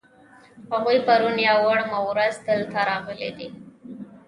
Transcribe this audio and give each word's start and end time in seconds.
هغوی 0.71 0.97
پرون 1.07 1.35
یا 1.47 1.53
وړمه 1.65 1.99
ورځ 2.09 2.33
دلته 2.49 2.77
راغلي 2.89 3.31
دي. 3.37 3.47